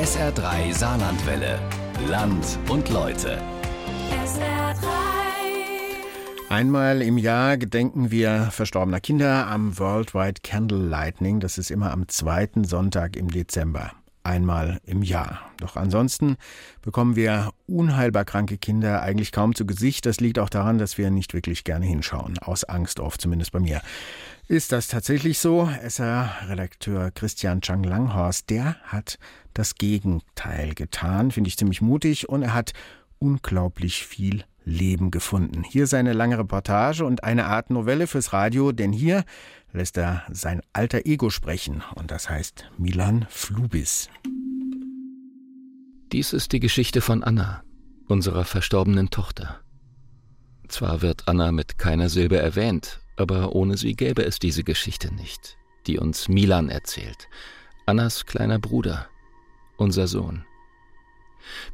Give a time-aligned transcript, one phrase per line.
[0.00, 1.58] SR3 Saarlandwelle.
[2.08, 3.38] Land und Leute.
[4.24, 4.86] SR3.
[6.48, 11.38] Einmal im Jahr gedenken wir verstorbener Kinder am Worldwide Candle Lightning.
[11.40, 13.92] Das ist immer am zweiten Sonntag im Dezember.
[14.22, 15.40] Einmal im Jahr.
[15.56, 16.36] Doch ansonsten
[16.82, 20.04] bekommen wir unheilbar kranke Kinder eigentlich kaum zu Gesicht.
[20.04, 22.38] Das liegt auch daran, dass wir nicht wirklich gerne hinschauen.
[22.38, 23.80] Aus Angst oft, zumindest bei mir.
[24.46, 25.70] Ist das tatsächlich so?
[25.82, 29.18] SR-Redakteur Christian Chang Langhorst, der hat
[29.54, 32.72] das Gegenteil getan, finde ich ziemlich mutig und er hat
[33.18, 35.62] unglaublich viel Leben gefunden.
[35.62, 39.24] Hier seine lange Reportage und eine Art Novelle fürs Radio, denn hier
[39.72, 44.08] lässt er sein alter Ego sprechen und das heißt Milan Flubis.
[46.12, 47.62] Dies ist die Geschichte von Anna,
[48.08, 49.60] unserer verstorbenen Tochter.
[50.66, 55.56] Zwar wird Anna mit keiner Silbe erwähnt, aber ohne sie gäbe es diese Geschichte nicht,
[55.86, 57.28] die uns Milan erzählt,
[57.86, 59.08] Annas kleiner Bruder,
[59.76, 60.44] unser Sohn.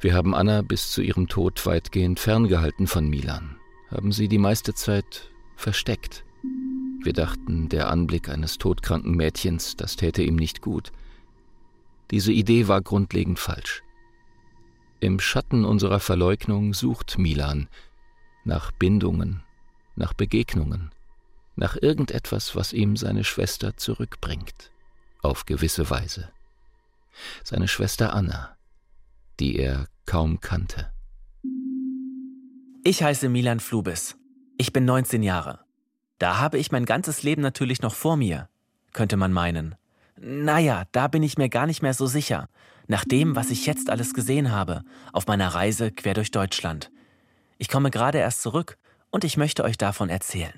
[0.01, 3.57] Wir haben Anna bis zu ihrem Tod weitgehend ferngehalten von Milan,
[3.91, 6.26] haben sie die meiste Zeit versteckt.
[7.03, 10.91] Wir dachten, der Anblick eines todkranken Mädchens, das täte ihm nicht gut.
[12.11, 13.83] Diese Idee war grundlegend falsch.
[15.01, 17.69] Im Schatten unserer Verleugnung sucht Milan
[18.45, 19.43] nach Bindungen,
[19.95, 20.91] nach Begegnungen,
[21.57, 24.71] nach irgendetwas, was ihm seine Schwester zurückbringt,
[25.23, 26.31] auf gewisse Weise.
[27.45, 28.57] Seine Schwester Anna,
[29.41, 30.91] die er kaum kannte.
[32.85, 34.17] Ich heiße Milan Flubis.
[34.59, 35.66] Ich bin 19 Jahre.
[36.19, 38.49] Da habe ich mein ganzes Leben natürlich noch vor mir,
[38.93, 39.75] könnte man meinen.
[40.19, 42.49] Naja, da bin ich mir gar nicht mehr so sicher,
[42.87, 46.91] nach dem, was ich jetzt alles gesehen habe, auf meiner Reise quer durch Deutschland.
[47.59, 48.79] Ich komme gerade erst zurück
[49.11, 50.55] und ich möchte euch davon erzählen.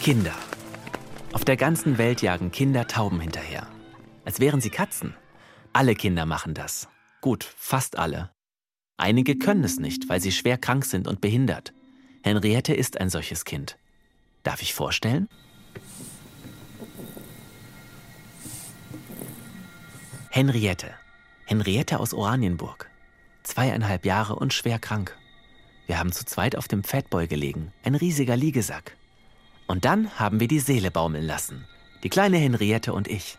[0.00, 0.34] Kinder.
[1.32, 3.66] Auf der ganzen Welt jagen Kinder Tauben hinterher.
[4.24, 5.14] Als wären sie Katzen.
[5.72, 6.88] Alle Kinder machen das.
[7.20, 8.30] Gut, fast alle.
[9.00, 11.72] Einige können es nicht, weil sie schwer krank sind und behindert.
[12.22, 13.78] Henriette ist ein solches Kind.
[14.42, 15.26] Darf ich vorstellen?
[20.28, 20.90] Henriette.
[21.46, 22.90] Henriette aus Oranienburg.
[23.42, 25.16] Zweieinhalb Jahre und schwer krank.
[25.86, 28.98] Wir haben zu zweit auf dem Fatboy gelegen, ein riesiger Liegesack.
[29.66, 31.64] Und dann haben wir die Seele baumeln lassen,
[32.02, 33.38] die kleine Henriette und ich,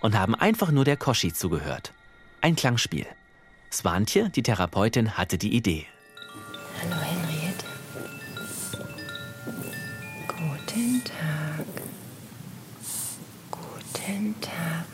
[0.00, 1.92] und haben einfach nur der Koschi zugehört.
[2.40, 3.06] Ein Klangspiel.
[3.72, 5.86] Swantje, die Therapeutin, hatte die Idee.
[6.82, 7.64] Hallo Henriette.
[10.28, 11.66] Guten Tag.
[13.50, 14.84] Guten Tag.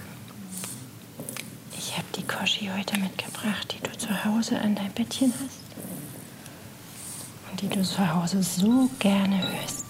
[1.76, 5.60] Ich habe die Koschi heute mitgebracht, die du zu Hause an dein Bettchen hast.
[7.50, 9.86] Und die du zu Hause so gerne hörst.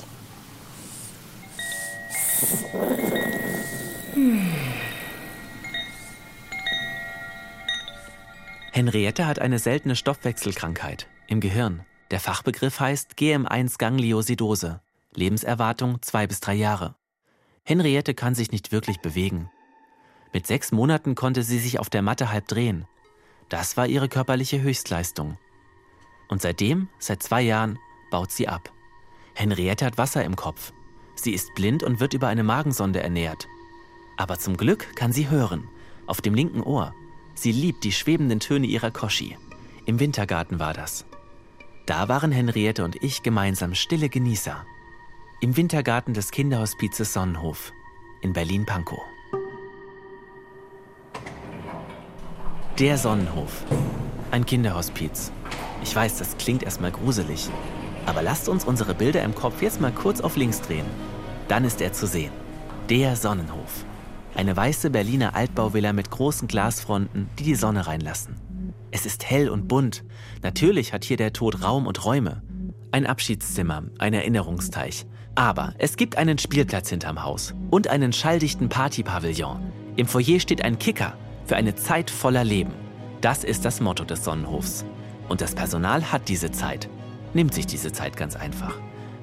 [8.78, 11.84] Henriette hat eine seltene Stoffwechselkrankheit im Gehirn.
[12.12, 14.78] Der Fachbegriff heißt GM1-Gangliosidose.
[15.12, 16.94] Lebenserwartung zwei bis drei Jahre.
[17.64, 19.50] Henriette kann sich nicht wirklich bewegen.
[20.32, 22.86] Mit sechs Monaten konnte sie sich auf der Matte halb drehen.
[23.48, 25.38] Das war ihre körperliche Höchstleistung.
[26.28, 27.80] Und seitdem, seit zwei Jahren,
[28.12, 28.72] baut sie ab.
[29.34, 30.72] Henriette hat Wasser im Kopf.
[31.16, 33.48] Sie ist blind und wird über eine Magensonde ernährt.
[34.16, 35.68] Aber zum Glück kann sie hören,
[36.06, 36.94] auf dem linken Ohr.
[37.40, 39.36] Sie liebt die schwebenden Töne ihrer Koschi.
[39.86, 41.04] Im Wintergarten war das.
[41.86, 44.66] Da waren Henriette und ich gemeinsam stille Genießer.
[45.40, 47.70] Im Wintergarten des Kinderhospizes Sonnenhof
[48.22, 48.98] in Berlin-Pankow.
[52.80, 53.62] Der Sonnenhof.
[54.32, 55.30] Ein Kinderhospiz.
[55.84, 57.48] Ich weiß, das klingt erstmal gruselig.
[58.04, 60.86] Aber lasst uns unsere Bilder im Kopf jetzt mal kurz auf links drehen.
[61.46, 62.32] Dann ist er zu sehen.
[62.90, 63.84] Der Sonnenhof.
[64.38, 68.36] Eine weiße Berliner Altbauvilla mit großen Glasfronten, die die Sonne reinlassen.
[68.92, 70.04] Es ist hell und bunt.
[70.44, 72.40] Natürlich hat hier der Tod Raum und Räume.
[72.92, 75.06] Ein Abschiedszimmer, ein Erinnerungsteich.
[75.34, 79.72] Aber es gibt einen Spielplatz hinterm Haus und einen schalldichten Partypavillon.
[79.96, 81.14] Im Foyer steht ein Kicker
[81.44, 82.74] für eine Zeit voller Leben.
[83.20, 84.84] Das ist das Motto des Sonnenhofs.
[85.28, 86.88] Und das Personal hat diese Zeit,
[87.34, 88.76] nimmt sich diese Zeit ganz einfach.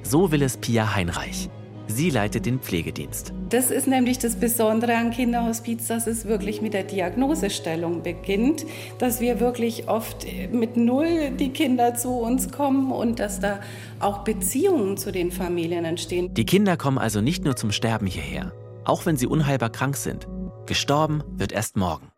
[0.04, 1.50] So will es Pia Heinreich.
[1.88, 3.32] Sie leitet den Pflegedienst.
[3.50, 8.66] Das ist nämlich das Besondere an Kinderhospiz, dass es wirklich mit der Diagnosestellung beginnt,
[8.98, 13.60] dass wir wirklich oft mit Null die Kinder zu uns kommen und dass da
[14.00, 16.34] auch Beziehungen zu den Familien entstehen.
[16.34, 18.52] Die Kinder kommen also nicht nur zum Sterben hierher,
[18.84, 20.28] auch wenn sie unheilbar krank sind.
[20.66, 22.12] Gestorben wird erst morgen.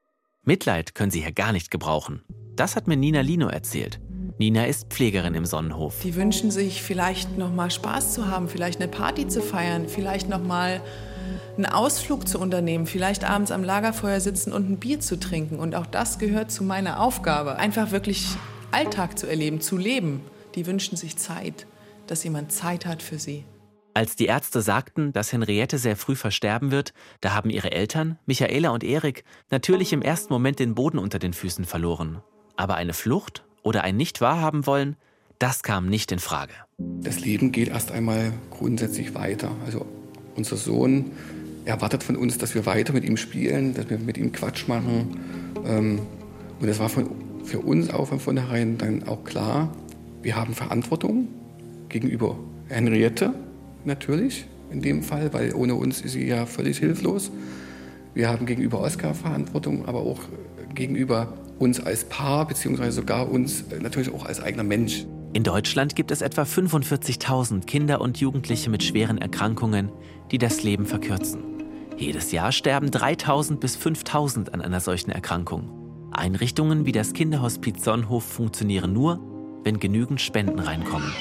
[0.44, 2.24] Mitleid können sie hier gar nicht gebrauchen.
[2.56, 4.00] Das hat mir Nina Lino erzählt.
[4.40, 5.96] Nina ist Pflegerin im Sonnenhof.
[6.04, 10.30] Die wünschen sich vielleicht noch mal Spaß zu haben, vielleicht eine Party zu feiern, vielleicht
[10.30, 10.80] noch mal
[11.56, 15.58] einen Ausflug zu unternehmen, vielleicht abends am Lagerfeuer sitzen und ein Bier zu trinken.
[15.58, 18.28] Und auch das gehört zu meiner Aufgabe, einfach wirklich
[18.72, 20.22] Alltag zu erleben, zu leben.
[20.54, 21.66] Die wünschen sich Zeit,
[22.06, 23.44] dass jemand Zeit hat für sie.
[23.96, 28.70] Als die Ärzte sagten, dass Henriette sehr früh versterben wird, da haben ihre Eltern, Michaela
[28.70, 32.22] und Erik, natürlich im ersten Moment den Boden unter den Füßen verloren.
[32.56, 34.96] Aber eine Flucht oder ein Nicht-Wahrhaben wollen,
[35.40, 36.54] das kam nicht in Frage.
[36.78, 39.52] Das Leben geht erst einmal grundsätzlich weiter.
[39.66, 39.86] Also
[40.38, 41.12] unser Sohn
[41.66, 45.20] erwartet von uns, dass wir weiter mit ihm spielen, dass wir mit ihm Quatsch machen.
[45.66, 46.00] Ähm,
[46.62, 49.76] und das war für uns auch von vornherein dann auch klar,
[50.22, 51.28] wir haben Verantwortung
[51.90, 52.40] gegenüber
[52.70, 53.34] Henriette
[53.84, 57.32] natürlich in dem Fall, weil ohne uns ist sie ja völlig hilflos.
[58.14, 60.22] Wir haben gegenüber Oskar Verantwortung, aber auch
[60.74, 65.06] gegenüber uns als Paar, beziehungsweise sogar uns natürlich auch als eigener Mensch.
[65.34, 69.92] In Deutschland gibt es etwa 45.000 Kinder und Jugendliche mit schweren Erkrankungen,
[70.32, 71.44] die das Leben verkürzen.
[71.98, 76.10] Jedes Jahr sterben 3.000 bis 5.000 an einer solchen Erkrankung.
[76.12, 79.20] Einrichtungen wie das Kinderhospiz Sonnenhof funktionieren nur,
[79.64, 81.12] wenn genügend Spenden reinkommen.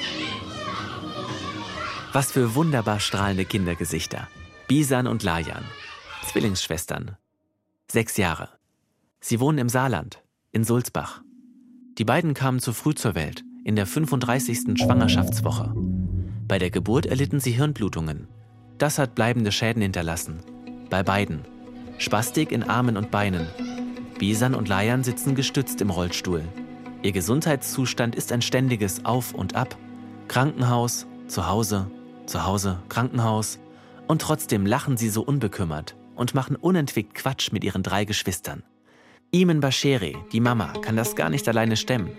[2.13, 4.29] Was für wunderbar strahlende Kindergesichter.
[4.69, 5.65] Bisan und Lajan,
[6.25, 7.17] Zwillingsschwestern.
[7.91, 8.49] Sechs Jahre.
[9.21, 10.23] Sie wohnen im Saarland,
[10.57, 11.21] in Sulzbach.
[11.99, 14.79] Die beiden kamen zu früh zur Welt, in der 35.
[14.83, 15.75] Schwangerschaftswoche.
[16.49, 18.27] Bei der Geburt erlitten sie Hirnblutungen.
[18.79, 20.39] Das hat bleibende Schäden hinterlassen.
[20.89, 21.43] Bei beiden.
[21.99, 23.47] Spastik in Armen und Beinen.
[24.19, 26.43] Bisan und Layan sitzen gestützt im Rollstuhl.
[27.03, 29.77] Ihr Gesundheitszustand ist ein ständiges Auf und Ab.
[30.27, 31.91] Krankenhaus, zu Hause,
[32.25, 33.59] zu Hause, Krankenhaus.
[34.07, 38.63] Und trotzdem lachen sie so unbekümmert und machen unentwegt Quatsch mit ihren drei Geschwistern.
[39.37, 42.11] Imen Basheri, die Mama, kann das gar nicht alleine stemmen.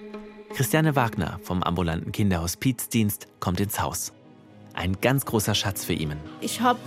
[0.54, 4.14] Christiane Wagner vom ambulanten Kinderhospizdienst kommt ins Haus.
[4.76, 6.20] Ein ganz großer Schatz für Imen.
[6.42, 6.78] Ich habe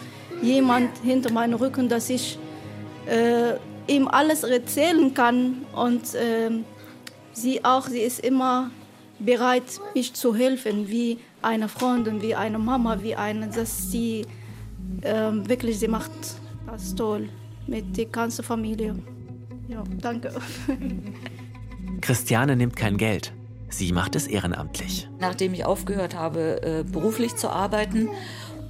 [0.40, 2.38] jemand hinter meinem Rücken, dass ich
[3.06, 3.54] äh,
[3.92, 6.50] ihm alles erzählen kann und äh,
[7.32, 8.70] sie auch, sie ist immer
[9.18, 14.26] bereit, mich zu helfen, wie eine Freundin, wie eine Mama, wie eine, dass sie
[15.00, 16.12] äh, wirklich, sie macht
[16.68, 17.28] das toll
[17.66, 18.94] mit der ganzen Familie.
[19.70, 20.32] Ja, danke.
[22.00, 23.32] Christiane nimmt kein Geld.
[23.68, 25.08] Sie macht es ehrenamtlich.
[25.20, 28.08] Nachdem ich aufgehört habe, äh, beruflich zu arbeiten,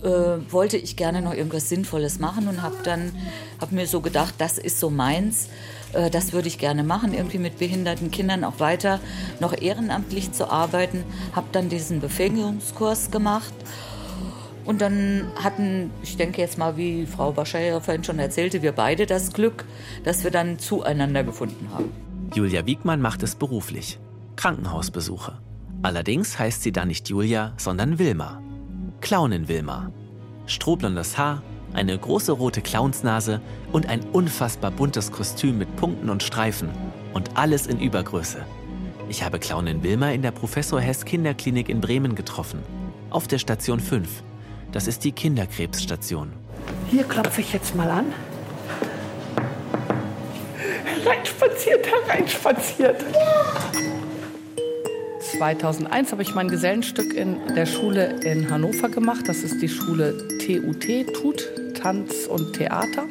[0.02, 0.08] äh,
[0.50, 3.12] wollte ich gerne noch irgendwas Sinnvolles machen und habe dann
[3.60, 5.48] hab mir so gedacht, das ist so meins.
[5.94, 9.00] Äh, das würde ich gerne machen, irgendwie mit behinderten Kindern auch weiter
[9.40, 11.04] noch ehrenamtlich zu arbeiten.
[11.32, 13.54] Habe dann diesen Befähigungskurs gemacht.
[14.64, 19.06] Und dann hatten, ich denke jetzt mal, wie Frau Bascheier vorhin schon erzählte, wir beide
[19.06, 19.64] das Glück,
[20.04, 21.90] dass wir dann zueinander gefunden haben.
[22.34, 23.98] Julia Wiegmann macht es beruflich.
[24.36, 25.38] Krankenhausbesuche.
[25.82, 28.40] Allerdings heißt sie da nicht Julia, sondern Wilma.
[29.00, 29.90] Clownin Wilma.
[30.46, 31.42] Strohblondes Haar,
[31.72, 33.40] eine große rote Clownsnase
[33.72, 36.68] und ein unfassbar buntes Kostüm mit Punkten und Streifen.
[37.14, 38.44] Und alles in Übergröße.
[39.08, 42.60] Ich habe Clownin Wilma in der Professor Hess Kinderklinik in Bremen getroffen.
[43.10, 44.22] Auf der Station 5.
[44.72, 46.32] Das ist die Kinderkrebsstation.
[46.88, 48.06] Hier klopfe ich jetzt mal an.
[50.84, 53.04] Hereinspaziert, hereinspaziert.
[55.38, 59.22] 2001 habe ich mein Gesellenstück in der Schule in Hannover gemacht.
[59.26, 63.06] Das ist die Schule TUT, Tut, Tanz und Theater.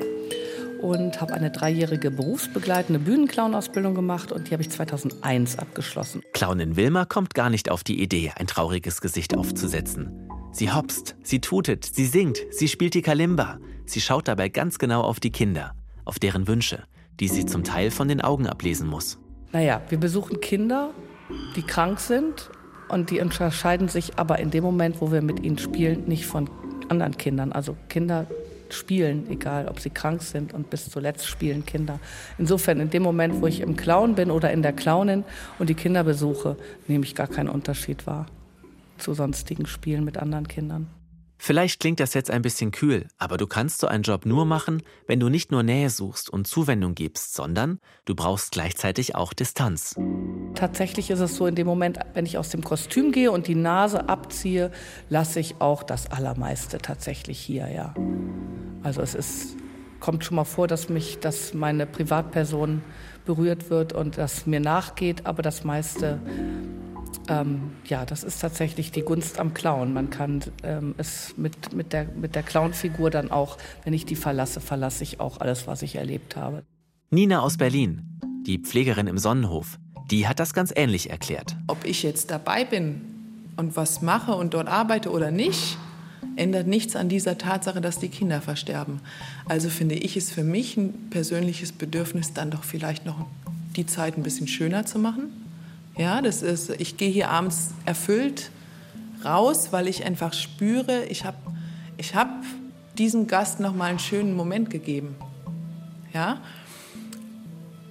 [0.82, 6.22] Und habe eine dreijährige berufsbegleitende Bühnenclown-Ausbildung gemacht und die habe ich 2001 abgeschlossen.
[6.32, 10.29] Clownin Wilma kommt gar nicht auf die Idee, ein trauriges Gesicht aufzusetzen.
[10.52, 13.60] Sie hopst, sie tutet, sie singt, sie spielt die Kalimba.
[13.86, 15.74] Sie schaut dabei ganz genau auf die Kinder,
[16.06, 16.84] auf deren Wünsche,
[17.20, 19.20] die sie zum Teil von den Augen ablesen muss.
[19.52, 20.92] Naja, wir besuchen Kinder,
[21.56, 22.50] die krank sind
[22.88, 26.50] und die unterscheiden sich aber in dem Moment, wo wir mit ihnen spielen, nicht von
[26.90, 27.52] anderen Kindern.
[27.52, 28.26] Also Kinder
[28.70, 32.00] spielen, egal ob sie krank sind und bis zuletzt spielen Kinder.
[32.38, 35.24] Insofern in dem Moment, wo ich im Clown bin oder in der Clownin
[35.60, 38.26] und die Kinder besuche, nehme ich gar keinen Unterschied wahr
[39.00, 40.88] zu sonstigen Spielen mit anderen Kindern.
[41.42, 44.84] Vielleicht klingt das jetzt ein bisschen kühl, aber du kannst so einen Job nur machen,
[45.08, 49.96] wenn du nicht nur Nähe suchst und Zuwendung gibst, sondern du brauchst gleichzeitig auch Distanz.
[50.56, 53.56] Tatsächlich ist es so, in dem Moment, wenn ich aus dem Kostüm gehe und die
[53.56, 54.70] Nase abziehe,
[55.08, 57.94] lasse ich auch das Allermeiste tatsächlich hier, ja.
[58.84, 59.56] Also es ist,
[60.02, 62.82] kommt schon mal vor, dass mich, dass meine Privatperson
[63.26, 66.20] berührt wird und das mir nachgeht, aber das meiste
[67.28, 69.94] ähm, ja, das ist tatsächlich die Gunst am Clown.
[69.94, 74.16] Man kann ähm, es mit, mit der, mit der Clownfigur dann auch, wenn ich die
[74.16, 76.64] verlasse, verlasse ich auch alles, was ich erlebt habe.
[77.12, 79.80] Nina aus Berlin, die Pflegerin im Sonnenhof,
[80.12, 81.56] die hat das ganz ähnlich erklärt.
[81.68, 83.02] Ob ich jetzt dabei bin
[83.58, 85.78] und was mache und dort arbeite oder nicht,
[86.36, 89.02] ändert nichts an dieser Tatsache, dass die Kinder versterben.
[89.48, 93.26] Also finde ich es für mich ein persönliches Bedürfnis, dann doch vielleicht noch
[93.76, 95.49] die Zeit ein bisschen schöner zu machen.
[96.00, 98.52] Ja, das ist, ich gehe hier abends erfüllt
[99.26, 101.36] raus, weil ich einfach spüre, ich habe
[101.98, 102.30] ich hab
[102.98, 105.16] diesem Gast noch mal einen schönen Moment gegeben.
[106.14, 106.40] Ja?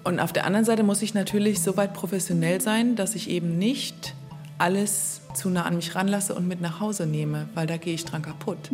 [0.04, 3.58] Und auf der anderen Seite muss ich natürlich so weit professionell sein, dass ich eben
[3.58, 4.14] nicht
[4.56, 8.06] alles zu nah an mich ranlasse und mit nach Hause nehme, weil da gehe ich
[8.06, 8.70] dran kaputt.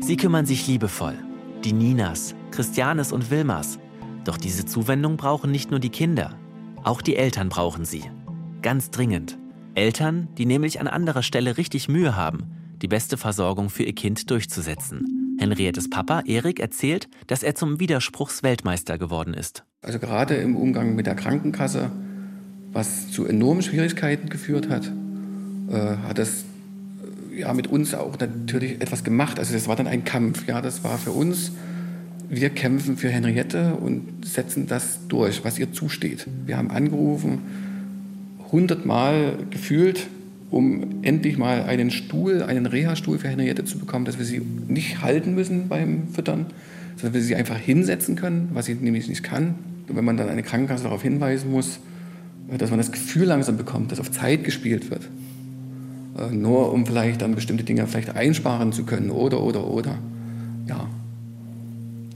[0.00, 1.18] Sie kümmern sich liebevoll.
[1.64, 3.78] Die Ninas, Christianes und Wilmas.
[4.24, 6.32] Doch diese Zuwendung brauchen nicht nur die Kinder.
[6.82, 8.04] Auch die Eltern brauchen sie.
[8.62, 9.38] Ganz dringend.
[9.74, 12.50] Eltern, die nämlich an anderer Stelle richtig Mühe haben,
[12.82, 15.36] die beste Versorgung für ihr Kind durchzusetzen.
[15.38, 19.64] Henriettes Papa Erik erzählt, dass er zum Widerspruchsweltmeister geworden ist.
[19.80, 21.90] Also gerade im Umgang mit der Krankenkasse,
[22.70, 24.92] was zu enormen Schwierigkeiten geführt hat,
[25.70, 26.44] äh, hat das
[27.32, 29.38] äh, ja mit uns auch natürlich etwas gemacht.
[29.38, 30.46] Also das war dann ein Kampf.
[30.46, 31.52] Ja, das war für uns.
[32.28, 36.26] Wir kämpfen für Henriette und setzen das durch, was ihr zusteht.
[36.44, 37.69] Wir haben angerufen,
[38.52, 40.08] hundertmal gefühlt,
[40.50, 45.02] um endlich mal einen Stuhl, einen Reha-Stuhl für Henriette zu bekommen, dass wir sie nicht
[45.02, 46.46] halten müssen beim Füttern,
[46.96, 49.54] sondern wir sie einfach hinsetzen können, was sie nämlich nicht kann.
[49.88, 51.80] Und wenn man dann eine Krankenkasse darauf hinweisen muss,
[52.58, 55.08] dass man das Gefühl langsam bekommt, dass auf Zeit gespielt wird.
[56.18, 59.98] Äh, nur um vielleicht dann bestimmte Dinge vielleicht einsparen zu können oder, oder, oder.
[60.66, 60.88] Ja,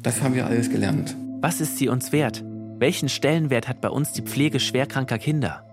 [0.02, 1.16] das haben wir alles gelernt.
[1.40, 2.44] Was ist sie uns wert?
[2.78, 5.64] Welchen Stellenwert hat bei uns die Pflege schwerkranker Kinder?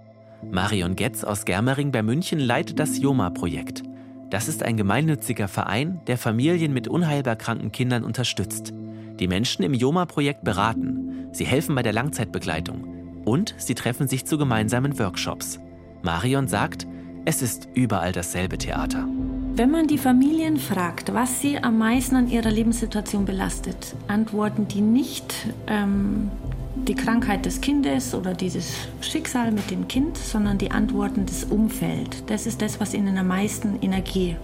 [0.50, 3.84] Marion Getz aus Germering bei München leitet das JOMA-Projekt.
[4.30, 8.74] Das ist ein gemeinnütziger Verein, der Familien mit unheilbar kranken Kindern unterstützt.
[9.20, 14.38] Die Menschen im JOMA-Projekt beraten, sie helfen bei der Langzeitbegleitung und sie treffen sich zu
[14.38, 15.60] gemeinsamen Workshops.
[16.02, 16.88] Marion sagt,
[17.26, 19.08] es ist überall dasselbe Theater.
[19.54, 24.82] Wenn man die Familien fragt, was sie am meisten an ihrer Lebenssituation belastet, antworten die
[24.82, 25.36] nicht
[25.68, 26.32] ähm,
[26.75, 32.24] die Krankheit des Kindes oder dieses Schicksal mit dem Kind, sondern die Antworten des Umfeld.
[32.28, 34.36] Das ist das, was ihnen am meisten Energie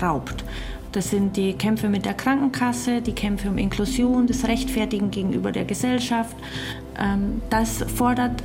[0.00, 0.44] raubt.
[0.92, 5.64] Das sind die Kämpfe mit der Krankenkasse, die Kämpfe um Inklusion, das Rechtfertigen gegenüber der
[5.64, 6.36] Gesellschaft.
[6.98, 8.42] Ähm, das fordert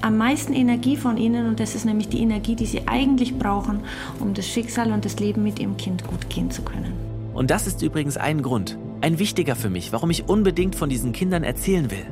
[0.00, 3.80] am meisten Energie von ihnen und das ist nämlich die Energie, die sie eigentlich brauchen,
[4.20, 6.92] um das Schicksal und das Leben mit ihrem Kind gut gehen zu können.
[7.34, 11.12] Und das ist übrigens ein Grund, ein wichtiger für mich, warum ich unbedingt von diesen
[11.12, 12.06] Kindern erzählen will.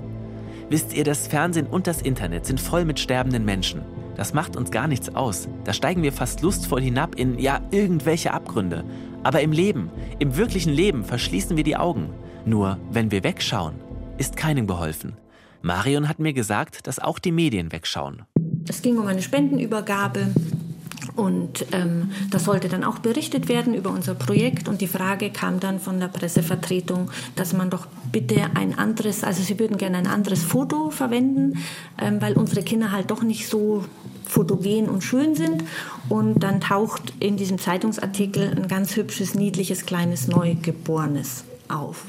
[0.69, 3.83] Wisst ihr, das Fernsehen und das Internet sind voll mit sterbenden Menschen.
[4.17, 5.49] Das macht uns gar nichts aus.
[5.65, 8.85] Da steigen wir fast lustvoll hinab in, ja, irgendwelche Abgründe.
[9.23, 12.11] Aber im Leben, im wirklichen Leben verschließen wir die Augen.
[12.45, 13.75] Nur, wenn wir wegschauen,
[14.19, 15.17] ist keinem geholfen.
[15.63, 18.23] Marion hat mir gesagt, dass auch die Medien wegschauen.
[18.69, 20.29] Es ging um eine Spendenübergabe
[21.15, 24.69] und ähm, da sollte dann auch berichtet werden über unser Projekt.
[24.69, 29.43] Und die Frage kam dann von der Pressevertretung, dass man doch bitte ein anderes, also
[29.43, 31.59] sie würden gerne ein anderes Foto verwenden,
[32.01, 33.85] ähm, weil unsere Kinder halt doch nicht so
[34.25, 35.65] fotogen und schön sind.
[36.09, 42.05] Und dann taucht in diesem Zeitungsartikel ein ganz hübsches, niedliches, kleines Neugeborenes auf.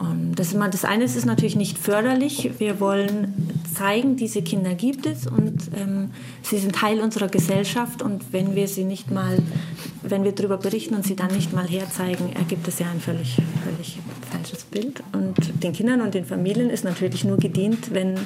[0.00, 2.50] Ähm, das, das eine ist natürlich nicht förderlich.
[2.58, 3.34] Wir wollen
[3.74, 6.10] zeigen, diese Kinder gibt es und ähm,
[6.42, 8.02] sie sind Teil unserer Gesellschaft.
[8.02, 9.38] Und wenn wir sie nicht mal,
[10.02, 13.36] wenn wir darüber berichten und sie dann nicht mal herzeigen, ergibt es ja ein völlig,
[13.64, 13.98] völlig
[14.30, 15.02] falsches Bild.
[15.12, 18.18] Und den Kindern und den Familien ist natürlich nur gedient, wenn,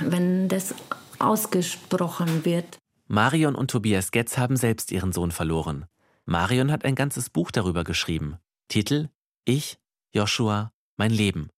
[0.00, 0.74] wenn das
[1.18, 2.78] ausgesprochen wird.
[3.06, 5.86] Marion und Tobias Getz haben selbst ihren Sohn verloren.
[6.26, 8.36] Marion hat ein ganzes Buch darüber geschrieben.
[8.68, 9.08] Titel
[9.46, 9.78] Ich,
[10.12, 11.48] Joshua, mein Leben.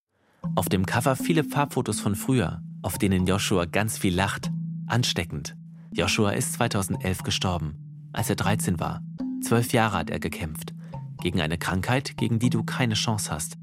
[0.55, 4.51] Auf dem Cover viele Farbfotos von früher, auf denen Joshua ganz viel lacht.
[4.87, 5.55] Ansteckend.
[5.93, 9.01] Joshua ist 2011 gestorben, als er 13 war.
[9.41, 10.73] Zwölf Jahre hat er gekämpft.
[11.21, 13.57] Gegen eine Krankheit, gegen die du keine Chance hast.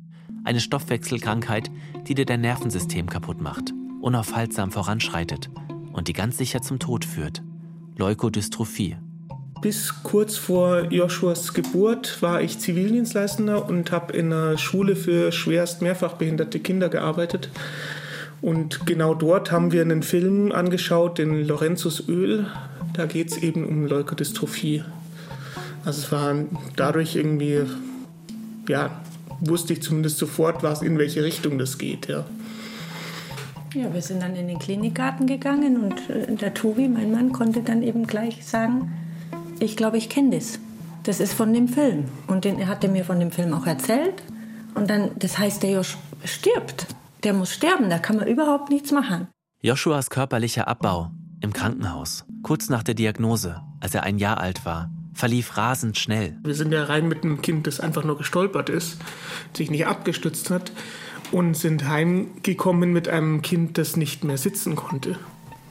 [0.45, 1.71] Eine Stoffwechselkrankheit,
[2.07, 5.51] die dir dein Nervensystem kaputt macht, unaufhaltsam voranschreitet
[5.93, 7.43] und die ganz sicher zum Tod führt.
[7.97, 8.97] Leukodystrophie,
[9.61, 15.83] bis kurz vor Joshuas Geburt war ich Zivildienstleistender und habe in einer Schule für schwerst
[15.83, 17.51] mehrfach behinderte Kinder gearbeitet.
[18.41, 22.47] Und genau dort haben wir einen Film angeschaut, den Lorenzos Öl.
[22.93, 24.85] Da geht es eben um Leukodystrophie.
[25.85, 26.35] Also es war
[26.77, 27.63] dadurch irgendwie,
[28.69, 28.91] ja,
[29.41, 32.25] wusste ich zumindest sofort, was in welche Richtung das geht, ja.
[33.75, 37.61] Ja, wir sind dann in den Klinikgarten gegangen und äh, der Tobi, mein Mann, konnte
[37.61, 38.91] dann eben gleich sagen,
[39.61, 40.59] ich glaube, ich kenne das.
[41.05, 42.05] Das ist von dem Film.
[42.27, 44.23] Und den hat er mir von dem Film auch erzählt.
[44.75, 46.87] Und dann, das heißt, der Josh stirbt.
[47.25, 49.29] Der muss sterben, da kann man überhaupt nichts machen.
[49.61, 51.11] Joshuas körperlicher Abbau
[51.41, 54.91] im Krankenhaus, kurz nach der Diagnose, als er ein Jahr alt war.
[55.19, 56.39] verlief rasend schnell.
[56.45, 58.99] Wir sind ja rein mit einem Kind, das einfach nur gestolpert ist,
[59.53, 60.71] sich nicht abgestützt hat
[61.33, 65.19] und sind heimgekommen mit einem Kind, das nicht mehr sitzen konnte.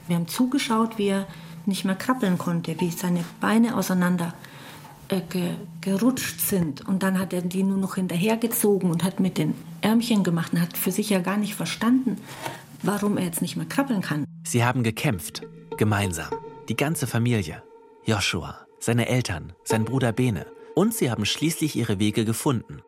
[0.08, 1.28] Wir haben zugeschaut, wie er
[1.68, 4.34] nicht mehr krabbeln konnte, wie seine Beine auseinander
[5.10, 6.88] äh, ge gerutscht sind.
[6.88, 10.62] Und dann hat er die nur noch hinterhergezogen und hat mit den Ärmchen gemacht und
[10.62, 12.18] hat für sich ja gar nicht verstanden,
[12.84, 14.26] warum er jetzt nicht mehr krabbeln kann.
[14.46, 15.42] Sie haben gekämpft,
[15.78, 16.30] gemeinsam,
[16.68, 17.64] die ganze Familie.
[18.06, 20.46] Joshua, seine Eltern, sein Bruder Bene.
[20.76, 22.82] Und sie haben schließlich ihre Wege gefunden.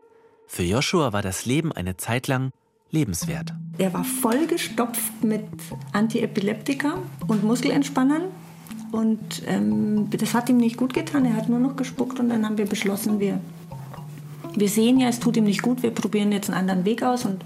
[0.47, 2.51] Für Joshua war das Leben eine Zeit lang
[2.91, 3.53] lebenswert.
[3.77, 5.45] Er war vollgestopft mit
[5.93, 8.23] Antiepileptika und Muskelentspannern.
[8.91, 11.25] Und ähm, das hat ihm nicht gut getan.
[11.25, 13.39] Er hat nur noch gespuckt und dann haben wir beschlossen, wir,
[14.55, 15.83] wir sehen ja, es tut ihm nicht gut.
[15.83, 17.43] Wir probieren jetzt einen anderen Weg aus und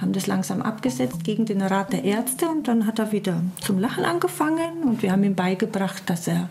[0.00, 2.48] haben das langsam abgesetzt gegen den Rat der Ärzte.
[2.48, 6.48] Und dann hat er wieder zum Lachen angefangen und wir haben ihm beigebracht, dass er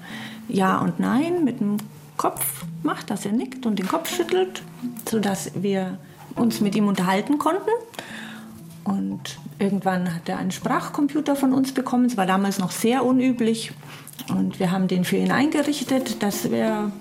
[0.47, 1.77] Ja und Nein mit dem
[2.17, 4.61] Kopf macht, dass er nickt und den Kopf schüttelt,
[5.09, 5.97] sodass wir
[6.35, 7.71] uns mit ihm unterhalten konnten.
[8.83, 12.05] Und irgendwann hat er einen Sprachcomputer von uns bekommen.
[12.05, 13.71] Es war damals noch sehr unüblich.
[14.27, 16.91] Und wir haben den für ihn eingerichtet, dass er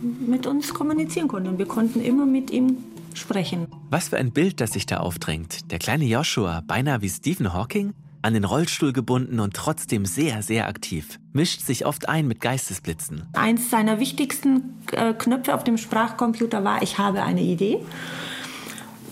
[0.00, 1.50] mit uns kommunizieren konnte.
[1.50, 2.78] Und wir konnten immer mit ihm
[3.14, 3.66] sprechen.
[3.90, 5.70] Was für ein Bild, das sich da aufdrängt.
[5.70, 10.66] Der kleine Joshua, beinahe wie Stephen Hawking, an den Rollstuhl gebunden und trotzdem sehr, sehr
[10.66, 11.20] aktiv.
[11.32, 13.26] Mischt sich oft ein mit Geistesblitzen.
[13.34, 17.80] Eins seiner wichtigsten äh, Knöpfe auf dem Sprachcomputer war, ich habe eine Idee.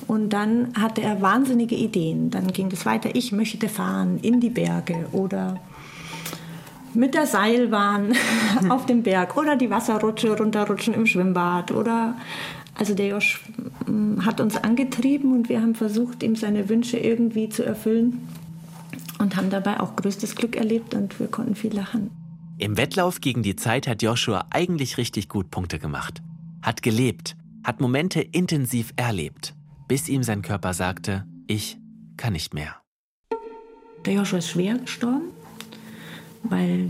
[0.07, 2.31] Und dann hatte er wahnsinnige Ideen.
[2.31, 5.61] Dann ging es weiter, ich möchte fahren in die Berge oder
[6.95, 8.15] mit der Seilbahn
[8.69, 12.17] auf dem Berg oder die Wasserrutsche runterrutschen im Schwimmbad oder
[12.75, 13.43] also der Josh
[13.87, 18.29] mm, hat uns angetrieben und wir haben versucht, ihm seine Wünsche irgendwie zu erfüllen
[19.19, 22.11] und haben dabei auch größtes Glück erlebt und wir konnten viel lachen.
[22.59, 26.23] Im Wettlauf gegen die Zeit hat Joshua eigentlich richtig gut Punkte gemacht.
[26.63, 29.55] Hat gelebt, hat Momente intensiv erlebt,
[29.89, 31.79] bis ihm sein Körper sagte, ich
[32.17, 32.77] kann nicht mehr.
[34.07, 35.42] Der Joshua ist schwer gestorben
[36.43, 36.89] weil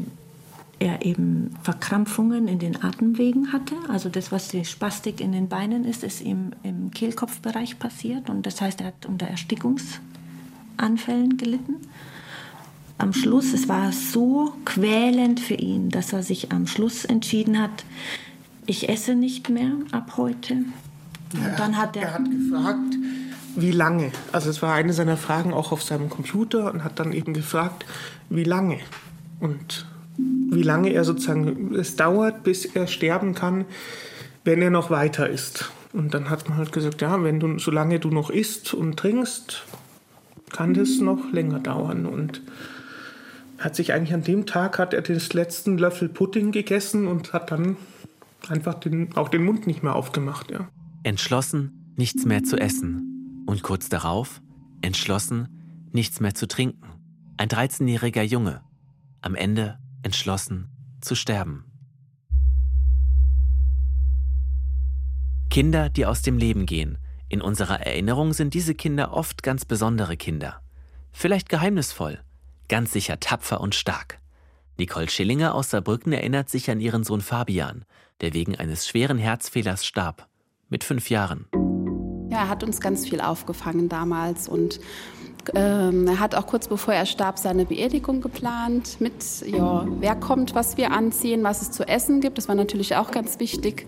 [0.83, 3.77] er eben Verkrampfungen in den Atemwegen hatte.
[3.89, 8.29] Also das, was die Spastik in den Beinen ist, ist ihm im Kehlkopfbereich passiert.
[8.29, 11.77] Und das heißt, er hat unter Erstickungsanfällen gelitten.
[12.99, 17.85] Am Schluss, es war so quälend für ihn, dass er sich am Schluss entschieden hat,
[18.67, 20.65] ich esse nicht mehr ab heute.
[21.35, 22.95] Und dann hat er, er hat gefragt,
[23.55, 24.11] wie lange.
[24.33, 27.87] Also es war eine seiner Fragen auch auf seinem Computer und hat dann eben gefragt,
[28.31, 28.79] wie lange
[29.43, 29.87] und
[30.53, 33.65] wie lange er sozusagen es dauert, bis er sterben kann,
[34.45, 35.73] wenn er noch weiter isst.
[35.93, 39.65] Und dann hat man halt gesagt, ja, wenn du, solange du noch isst und trinkst,
[40.53, 42.07] kann das noch länger dauern.
[42.07, 42.41] Und
[43.59, 47.51] hat sich eigentlich an dem Tag hat er den letzten Löffel Pudding gegessen und hat
[47.51, 47.77] dann
[48.49, 50.53] einfach den, auch den Mund nicht mehr aufgemacht.
[50.53, 50.69] Ja.
[51.03, 53.45] Entschlossen, nichts mehr zu essen.
[53.47, 54.41] Und kurz darauf
[54.83, 55.49] entschlossen,
[55.93, 56.87] nichts mehr zu trinken.
[57.39, 58.63] Ein 13-jähriger Junge,
[59.23, 60.69] am Ende entschlossen
[61.01, 61.65] zu sterben.
[65.49, 66.99] Kinder, die aus dem Leben gehen.
[67.29, 70.63] In unserer Erinnerung sind diese Kinder oft ganz besondere Kinder.
[71.13, 72.21] Vielleicht geheimnisvoll,
[72.69, 74.19] ganz sicher tapfer und stark.
[74.79, 77.85] Nicole Schillinger aus Saarbrücken erinnert sich an ihren Sohn Fabian,
[78.23, 80.27] der wegen eines schweren Herzfehlers starb,
[80.69, 81.47] mit fünf Jahren.
[82.31, 84.81] Ja, er hat uns ganz viel aufgefangen damals und
[85.55, 89.15] ähm, er hat auch kurz bevor er starb seine Beerdigung geplant mit,
[89.47, 92.39] ja, wer kommt, was wir anziehen, was es zu essen gibt.
[92.39, 93.87] Das war natürlich auch ganz wichtig.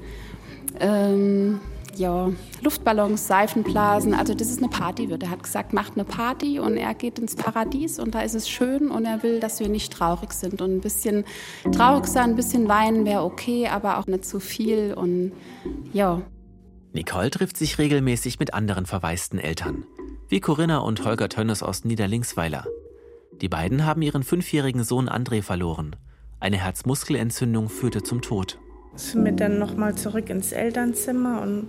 [0.81, 1.61] Ähm,
[1.97, 5.23] ja, Luftballons, Seifenblasen, also das ist eine Party wird.
[5.23, 8.49] Er hat gesagt, macht eine Party und er geht ins Paradies und da ist es
[8.49, 11.25] schön und er will, dass wir nicht traurig sind und ein bisschen
[11.71, 15.33] traurig sein, ein bisschen weinen wäre okay, aber auch nicht zu viel und
[15.93, 16.21] ja.
[16.93, 19.85] Nicole trifft sich regelmäßig mit anderen verwaisten Eltern
[20.29, 22.67] wie Corinna und Holger Tönnes aus Niederlingsweiler.
[23.41, 25.97] Die beiden haben ihren fünfjährigen Sohn André verloren.
[26.41, 28.59] Eine Herzmuskelentzündung führte zum Tod.
[28.97, 31.67] Sind wir dann nochmal zurück ins Elternzimmer und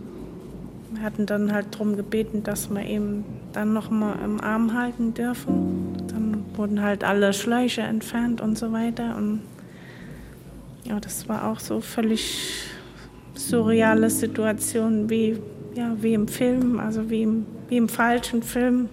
[1.02, 5.96] hatten dann halt darum gebeten, dass wir ihn dann nochmal im Arm halten dürfen.
[6.08, 9.16] Dann wurden halt alle Schläuche entfernt und so weiter.
[9.18, 9.42] Und
[10.84, 12.70] ja, das war auch so völlig
[13.34, 15.38] surreale Situation wie,
[15.76, 18.90] ja, wie im Film, also wie im wie im falschen Film.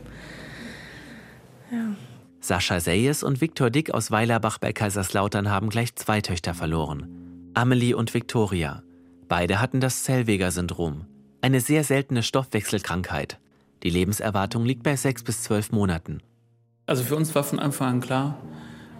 [1.71, 1.95] Ja.
[2.41, 7.51] Sascha Seyes und Viktor Dick aus Weilerbach bei Kaiserslautern haben gleich zwei Töchter verloren.
[7.55, 8.83] Amelie und Viktoria.
[9.29, 11.07] Beide hatten das Zellweger-Syndrom.
[11.41, 13.39] Eine sehr seltene Stoffwechselkrankheit.
[13.83, 16.21] Die Lebenserwartung liegt bei sechs bis zwölf Monaten.
[16.87, 18.39] Also für uns war von Anfang an klar,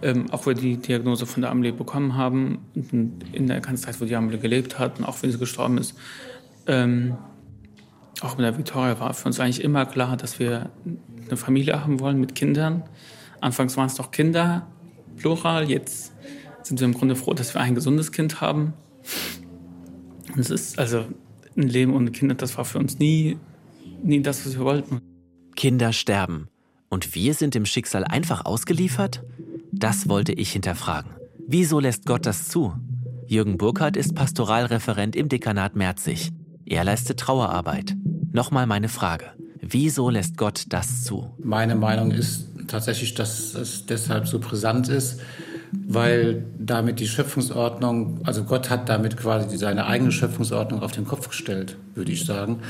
[0.01, 4.05] ähm, auch wo die Diagnose von der Amelie bekommen haben, in der ganzen Zeit, wo
[4.05, 5.95] die Amelie gelebt hat und auch wenn sie gestorben ist,
[6.67, 7.17] ähm,
[8.21, 10.69] auch mit der Victoria war für uns eigentlich immer klar, dass wir
[11.27, 12.83] eine Familie haben wollen mit Kindern.
[13.41, 14.67] Anfangs waren es doch Kinder,
[15.17, 15.69] plural.
[15.69, 16.13] Jetzt
[16.61, 18.73] sind wir im Grunde froh, dass wir ein gesundes Kind haben.
[20.33, 21.05] Und es ist also
[21.55, 23.37] ein Leben ohne Kinder, das war für uns nie,
[24.01, 25.01] nie das, was wir wollten.
[25.55, 26.47] Kinder sterben.
[26.89, 29.23] Und wir sind dem Schicksal einfach ausgeliefert?
[29.71, 31.11] Das wollte ich hinterfragen.
[31.47, 32.73] Wieso lässt Gott das zu?
[33.27, 36.31] Jürgen Burkhardt ist Pastoralreferent im Dekanat Merzig.
[36.73, 37.95] Er leistet Trauerarbeit.
[38.31, 39.25] Nochmal meine Frage.
[39.61, 41.29] Wieso lässt Gott das zu?
[41.37, 45.21] Meine Meinung ist tatsächlich, dass es deshalb so brisant ist,
[45.71, 51.29] weil damit die Schöpfungsordnung, also Gott hat damit quasi seine eigene Schöpfungsordnung auf den Kopf
[51.29, 52.61] gestellt, würde ich sagen.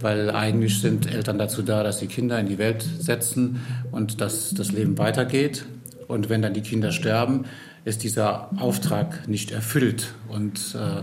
[0.00, 3.60] Weil eigentlich sind Eltern dazu da, dass sie Kinder in die Welt setzen
[3.90, 5.66] und dass das Leben weitergeht.
[6.08, 7.44] Und wenn dann die Kinder sterben,
[7.84, 10.14] ist dieser Auftrag nicht erfüllt.
[10.30, 11.02] Und äh,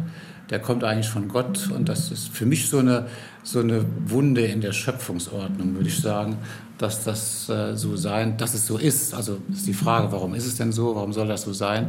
[0.49, 1.69] der kommt eigentlich von Gott.
[1.69, 3.07] Und das ist für mich so eine,
[3.43, 6.37] so eine Wunde in der Schöpfungsordnung, würde ich sagen,
[6.77, 9.13] dass das äh, so sein, dass es so ist.
[9.13, 10.95] Also ist die Frage, warum ist es denn so?
[10.95, 11.87] Warum soll das so sein?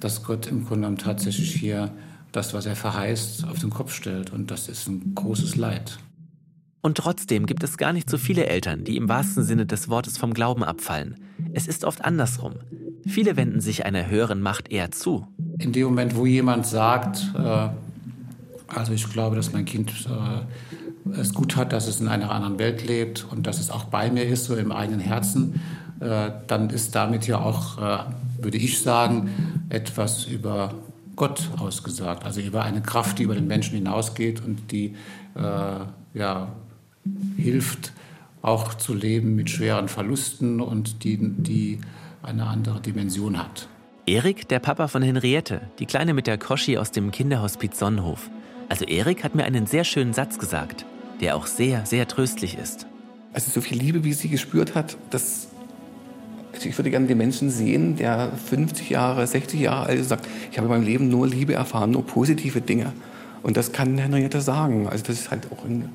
[0.00, 1.90] Dass Gott im Grunde genommen tatsächlich hier
[2.32, 4.32] das, was er verheißt, auf den Kopf stellt.
[4.32, 5.98] Und das ist ein großes Leid.
[6.82, 10.18] Und trotzdem gibt es gar nicht so viele Eltern, die im wahrsten Sinne des Wortes
[10.18, 11.16] vom Glauben abfallen.
[11.52, 12.54] Es ist oft andersrum.
[13.06, 15.26] Viele wenden sich einer höheren Macht eher zu.
[15.58, 17.70] In dem Moment, wo jemand sagt, äh,
[18.68, 22.58] also ich glaube, dass mein Kind äh, es gut hat, dass es in einer anderen
[22.58, 25.60] Welt lebt und dass es auch bei mir ist, so im eigenen Herzen,
[26.00, 27.98] äh, dann ist damit ja auch, äh,
[28.42, 30.74] würde ich sagen, etwas über
[31.14, 34.94] Gott ausgesagt, also über eine Kraft, die über den Menschen hinausgeht und die
[35.34, 36.48] äh, ja,
[37.36, 37.92] hilft,
[38.42, 41.80] auch zu leben mit schweren Verlusten und die, die
[42.22, 43.68] eine andere Dimension hat.
[44.06, 48.30] Erik, der Papa von Henriette, die Kleine mit der Koschi aus dem Kinderhospiz Sonnenhof.
[48.68, 50.84] Also Erik hat mir einen sehr schönen Satz gesagt,
[51.20, 52.86] der auch sehr, sehr tröstlich ist.
[53.32, 55.48] Also so viel Liebe, wie sie gespürt hat, das
[56.56, 60.26] also ich würde gerne den Menschen sehen, der 50 Jahre, 60 Jahre alt ist, sagt,
[60.50, 62.94] ich habe in meinem Leben nur Liebe erfahren, nur positive Dinge.
[63.42, 64.88] Und das kann Henriette sagen.
[64.88, 65.90] Also das ist halt auch, ein,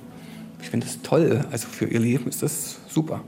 [0.62, 1.44] ich finde das toll.
[1.52, 3.24] Also für ihr Leben ist das super.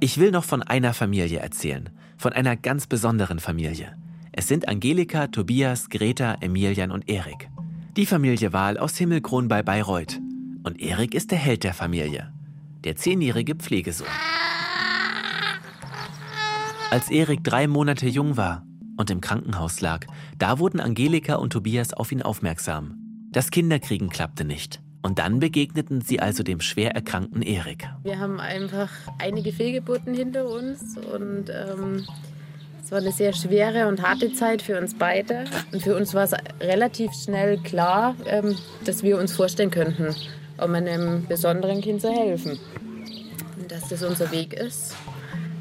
[0.00, 3.94] Ich will noch von einer Familie erzählen, von einer ganz besonderen Familie.
[4.32, 7.50] Es sind Angelika, Tobias, Greta, Emilian und Erik.
[7.96, 10.20] Die Familie Wahl aus Himmelkron bei Bayreuth.
[10.64, 12.32] Und Erik ist der Held der Familie.
[12.82, 14.08] Der zehnjährige Pflegesohn.
[16.90, 20.06] Als Erik drei Monate jung war und im Krankenhaus lag,
[20.38, 22.96] da wurden Angelika und Tobias auf ihn aufmerksam.
[23.30, 24.80] Das Kinderkriegen klappte nicht.
[25.02, 27.88] Und dann begegneten sie also dem schwer erkrankten Erik.
[28.02, 32.04] Wir haben einfach einige Fehlgeburten hinter uns und ähm,
[32.94, 35.46] war eine sehr schwere und harte Zeit für uns beide.
[35.72, 40.14] Und für uns war es relativ schnell klar, ähm, dass wir uns vorstellen könnten,
[40.62, 42.56] um einem besonderen Kind zu helfen.
[43.60, 44.94] Und dass das unser Weg ist,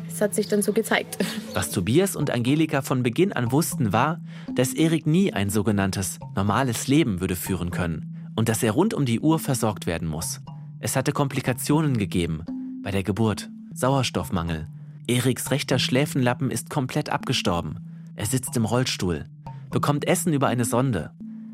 [0.08, 1.18] das hat sich dann so gezeigt.
[1.56, 4.22] Was Tobias und Angelika von Beginn an wussten, war,
[4.54, 9.06] dass Erik nie ein sogenanntes normales Leben würde führen können und dass er rund um
[9.06, 10.40] die Uhr versorgt werden muss.
[10.82, 12.46] Es hatte Komplikationen gegeben
[12.84, 14.68] bei der Geburt, Sauerstoffmangel,
[15.08, 17.80] Eriks rechter Schläfenlappen ist komplett abgestorben.
[18.16, 19.26] Er sitzt im Rollstuhl,
[19.70, 21.12] bekommt Essen über eine Sonde.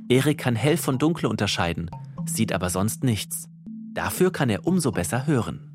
[0.07, 1.89] Erik kann hell von dunkel unterscheiden,
[2.25, 3.47] sieht aber sonst nichts.
[3.93, 5.69] Dafür kann er umso besser hören.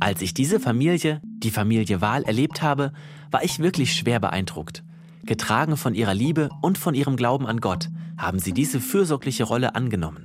[0.00, 2.92] Als ich diese Familie, die Familie Wahl, erlebt habe,
[3.30, 4.82] war ich wirklich schwer beeindruckt.
[5.24, 9.74] Getragen von ihrer Liebe und von ihrem Glauben an Gott haben sie diese fürsorgliche Rolle
[9.74, 10.24] angenommen.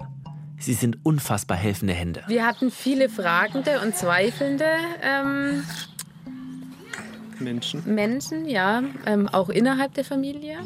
[0.59, 2.23] Sie sind unfassbar helfende Hände.
[2.27, 4.65] Wir hatten viele Fragende und Zweifelnde.
[5.01, 5.63] Ähm,
[7.43, 7.83] Menschen.
[7.85, 10.57] Menschen, ja, ähm, auch innerhalb der Familie.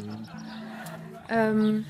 [1.28, 1.84] Ähm,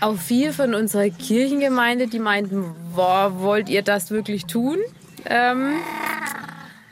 [0.00, 4.78] auch viel von unserer Kirchengemeinde, die meinten, boah, wollt ihr das wirklich tun?
[5.24, 5.76] Ähm,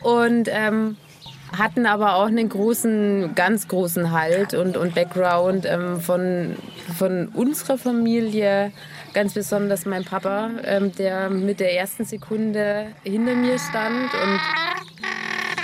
[0.03, 0.97] und ähm,
[1.57, 6.57] hatten aber auch einen großen, ganz großen Halt und, und Background ähm, von,
[6.99, 8.73] von unserer Familie.
[9.13, 14.41] Ganz besonders mein Papa, ähm, der mit der ersten Sekunde hinter mir stand und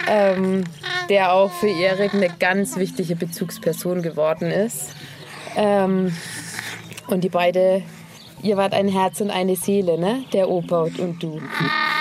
[0.08, 0.64] ähm,
[1.08, 4.94] der auch für Erik eine ganz wichtige Bezugsperson geworden ist.
[5.56, 6.12] Ähm,
[7.08, 7.82] und die beide,
[8.42, 10.24] ihr wart ein Herz und eine Seele, ne?
[10.32, 11.40] Der Opa und du.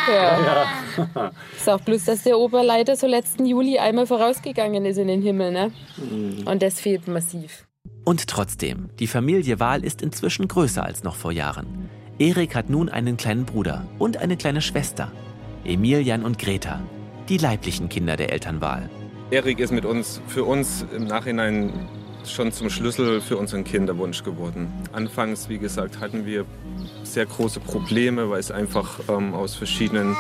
[0.08, 0.65] Ja.
[0.98, 1.32] ja.
[1.56, 5.22] Ist auch bloß, dass der Opa leider so letzten Juli einmal vorausgegangen ist in den
[5.22, 5.72] Himmel, ne?
[5.98, 6.48] Mhm.
[6.48, 7.67] Und das fehlt massiv.
[8.06, 11.89] Und trotzdem, die Familie Wahl ist inzwischen größer als noch vor Jahren.
[12.20, 15.12] Erik hat nun einen kleinen Bruder und eine kleine Schwester.
[15.65, 16.80] Emilian und Greta,
[17.30, 18.90] die leiblichen Kinder der Elternwahl.
[19.30, 21.88] Erik ist mit uns, für uns im Nachhinein
[22.26, 24.72] schon zum Schlüssel für unseren Kinderwunsch geworden.
[24.94, 26.46] Anfangs, wie gesagt, hatten wir
[27.04, 30.16] sehr große Probleme, weil es einfach ähm, aus verschiedenen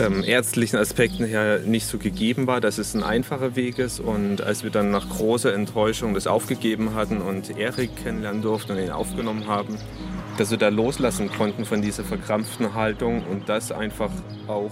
[0.00, 4.00] ähm, ärztlichen Aspekten her nicht so gegeben war, dass es ein einfacher Weg ist.
[4.00, 8.78] Und als wir dann nach großer Enttäuschung das aufgegeben hatten und Erik kennenlernen durften und
[8.78, 9.76] ihn aufgenommen haben,
[10.38, 14.10] dass wir da loslassen konnten von dieser verkrampften Haltung und das einfach
[14.48, 14.70] auch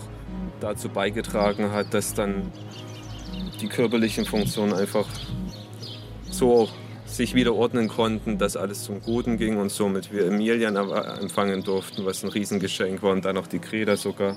[0.60, 2.52] dazu beigetragen hat, dass dann
[3.60, 5.06] die körperlichen Funktionen einfach
[6.30, 6.68] so
[7.04, 12.04] sich wieder ordnen konnten, dass alles zum Guten ging und somit wir Emilian empfangen durften,
[12.06, 14.36] was ein Riesengeschenk war und dann noch die Greta sogar.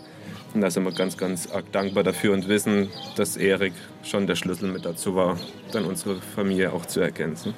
[0.53, 4.35] Und da sind wir ganz, ganz arg dankbar dafür und wissen, dass Erik schon der
[4.35, 5.37] Schlüssel mit dazu war,
[5.71, 7.53] dann unsere Familie auch zu ergänzen.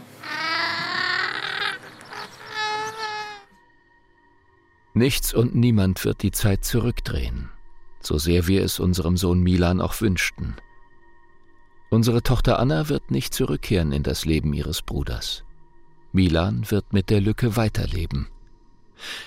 [4.94, 7.50] Nichts und niemand wird die Zeit zurückdrehen,
[8.06, 10.56] so sehr wir es unserem Sohn Milan auch wünschten.
[11.90, 15.44] Unsere Tochter Anna wird nicht zurückkehren in das Leben ihres Bruders.
[16.12, 18.28] Milan wird mit der Lücke weiterleben.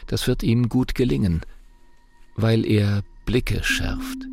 [0.07, 1.43] Das wird ihm gut gelingen,
[2.37, 4.27] weil er Blicke schärft.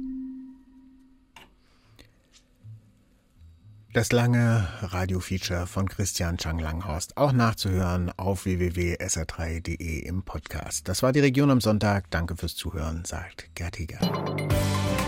[3.96, 10.90] Das lange Radiofeature von Christian Chang Langhorst auch nachzuhören auf www.sr3.de im Podcast.
[10.90, 12.12] Das war die Region am Sonntag.
[12.12, 14.00] Danke fürs Zuhören, sagt Gerd Heger.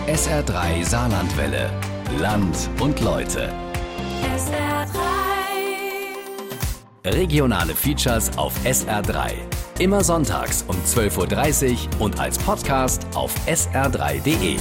[0.08, 1.70] SR3 Saarlandwelle.
[2.22, 3.52] Land und Leute.
[4.38, 4.88] SR3.
[7.08, 9.34] Regionale Features auf SR3.
[9.80, 14.56] Immer sonntags um 12.30 Uhr und als Podcast auf sr3.de.